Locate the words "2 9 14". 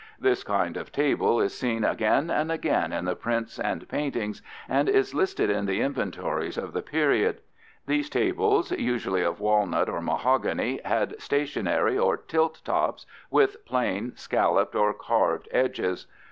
4.85-4.95